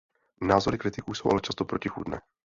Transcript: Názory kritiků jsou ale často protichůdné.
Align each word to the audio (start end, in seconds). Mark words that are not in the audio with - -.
Názory 0.41 0.77
kritiků 0.77 1.13
jsou 1.13 1.31
ale 1.31 1.41
často 1.41 1.65
protichůdné. 1.65 2.21